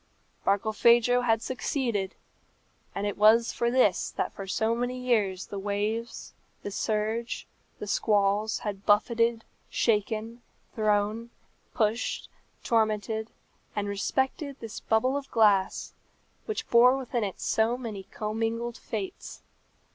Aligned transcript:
Barkilphedro 0.47 1.21
had 1.25 1.43
succeeded, 1.43 2.15
and 2.95 3.05
it 3.05 3.17
was 3.19 3.53
for 3.53 3.69
this 3.69 4.09
that 4.09 4.33
for 4.33 4.47
so 4.47 4.73
many 4.73 4.97
years 4.97 5.45
the 5.45 5.59
waves, 5.59 6.33
the 6.63 6.71
surge, 6.71 7.45
the 7.77 7.85
squalls 7.85 8.57
had 8.65 8.83
buffeted, 8.83 9.43
shaken, 9.69 10.41
thrown, 10.73 11.29
pushed, 11.75 12.29
tormented, 12.63 13.29
and 13.75 13.87
respected 13.87 14.55
this 14.59 14.79
bubble 14.79 15.15
of 15.15 15.29
glass, 15.29 15.93
which 16.47 16.67
bore 16.71 16.97
within 16.97 17.23
it 17.23 17.39
so 17.39 17.77
many 17.77 18.01
commingled 18.05 18.77
fates. 18.77 19.43